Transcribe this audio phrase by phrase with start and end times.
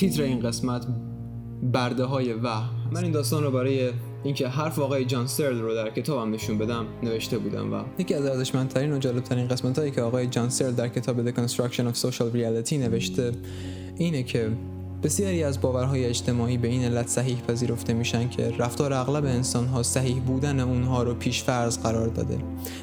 [0.00, 0.86] تیتر این قسمت
[1.62, 2.70] برده های وهم.
[2.92, 3.90] من این داستان رو برای
[4.24, 8.26] اینکه حرف آقای جان سرل رو در کتابم نشون بدم نوشته بودم و یکی از
[8.26, 12.34] ارزشمندترین و جالبترین قسمت هایی که آقای جان سرل در کتاب The Construction of Social
[12.34, 13.32] Reality نوشته
[13.96, 14.50] اینه که
[15.02, 19.82] بسیاری از باورهای اجتماعی به این علت صحیح پذیرفته میشن که رفتار اغلب انسان ها
[19.82, 22.38] صحیح بودن اونها رو پیش فرض قرار داده.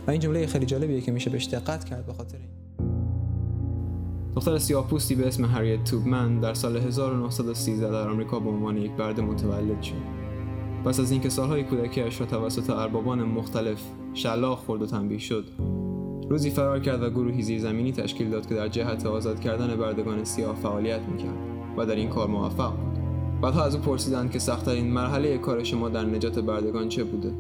[0.07, 2.56] و این جمله خیلی جالبیه که میشه بهش دقت کرد به خاطر این.
[4.47, 9.21] دختر سیاه‌پوستی به اسم هریت توبمن در سال 1913 در آمریکا به عنوان یک برده
[9.21, 9.93] متولد شد.
[10.85, 13.81] پس از اینکه سالهای کودکیش را توسط اربابان مختلف
[14.13, 15.45] شلاق خورد و تنبیه شد،
[16.29, 20.55] روزی فرار کرد و گروهی زیرزمینی تشکیل داد که در جهت آزاد کردن بردگان سیاه
[20.55, 21.37] فعالیت می‌کرد
[21.77, 22.99] و در این کار موفق بود.
[23.41, 27.31] بعدها از او پرسیدند که سختترین مرحله کار شما در نجات بردگان چه بوده؟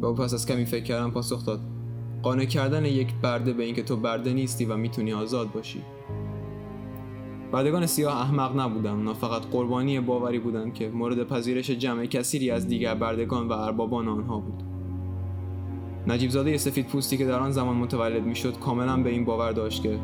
[0.00, 1.60] و او پس از کمی فکر کردن پاسخ داد
[2.22, 5.82] قانع کردن یک برده به اینکه تو برده نیستی و می‌تونی آزاد باشی.
[7.52, 12.68] بردگان سیاه احمق نبودن اونا فقط قربانی باوری بودند که مورد پذیرش جمع کثیری از
[12.68, 14.62] دیگر بردگان و اربابان آنها بود.
[16.06, 19.82] نجیب زاده سفید پوستی که در آن زمان متولد می‌شد کاملا به این باور داشت
[19.82, 19.98] که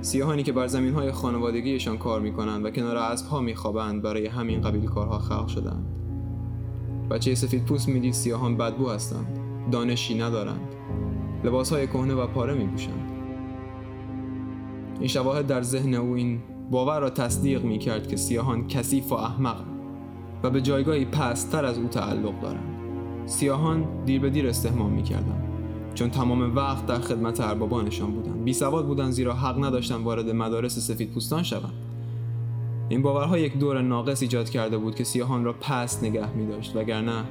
[0.00, 4.60] سیاهانی که بر زمین های خانوادگیشان کار می‌کنند و کنار اسب ها میخوابند برای همین
[4.60, 5.86] قبیل کارها خلق شدند
[7.10, 9.38] بچه سفید پوست می‌دید سیاهان بدبو هستند
[9.72, 10.74] دانشی ندارند.
[11.44, 13.10] لباس های کهنه و پاره می پوشند.
[14.98, 16.40] این شواهد در ذهن او این
[16.70, 19.64] باور را تصدیق می کرد که سیاهان کثیف و احمق
[20.42, 22.72] و به جایگاهی پستر از او تعلق دارند.
[23.26, 25.42] سیاهان دیر به دیر استهمام می کردن.
[25.94, 28.44] چون تمام وقت در خدمت اربابانشان بودند.
[28.44, 31.74] بی سواد بودند زیرا حق نداشتند وارد مدارس سفید پوستان شوند.
[32.88, 36.76] این باورها یک دور ناقص ایجاد کرده بود که سیاهان را پست نگه می داشت
[36.76, 37.24] وگرنه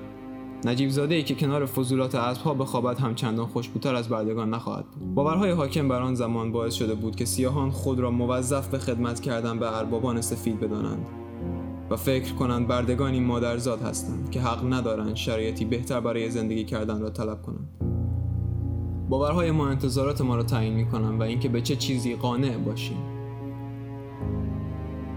[0.65, 5.15] نجیب زاده ای که کنار فضولات اسبها بخوابد هم چندان خوشبوتر از بردگان نخواهد بود.
[5.15, 9.19] باورهای حاکم بر آن زمان باعث شده بود که سیاهان خود را موظف به خدمت
[9.19, 11.05] کردن به اربابان سفید بدانند
[11.89, 17.09] و فکر کنند بردگانی مادرزاد هستند که حق ندارند شرایطی بهتر برای زندگی کردن را
[17.09, 17.69] طلب کنند.
[19.09, 22.97] باورهای ما انتظارات ما را تعیین می کنند و اینکه به چه چیزی قانع باشیم.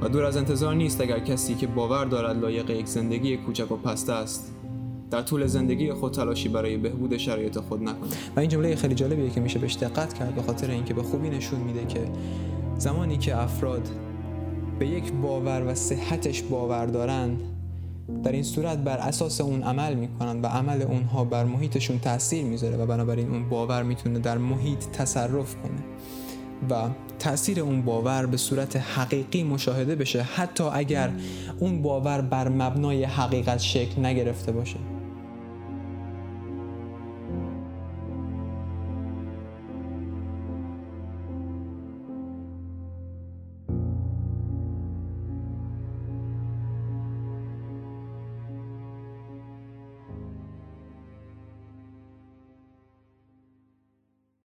[0.01, 3.77] و دور از انتظار نیست اگر کسی که باور دارد لایق یک زندگی کوچک و
[3.77, 4.55] پسته است
[5.15, 8.09] در طول زندگی خود تلاشی برای بهبود شرایط خود نکنه.
[8.37, 11.31] و این جمله خیلی جالبیه که میشه بهش دقت کرد به خاطر اینکه به خوبی
[11.31, 12.01] نشون میده که
[12.79, 13.89] زمانی که افراد
[14.79, 17.41] به یک باور و صحتش باور دارند
[18.25, 22.77] در این صورت بر اساس اون عمل می‌کنن و عمل اونها بر محیطشون تاثیر می‌ذاره
[22.77, 25.85] و بنابراین اون باور می‌تونه در محیط تصرف کنه
[26.71, 26.89] و
[27.19, 31.11] تاثیر اون باور به صورت حقیقی مشاهده بشه حتی اگر
[31.61, 34.77] اون باور بر مبنای حقیقت شکل نگرفته باشه.